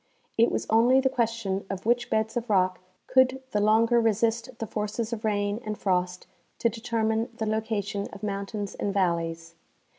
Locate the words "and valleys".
8.73-9.53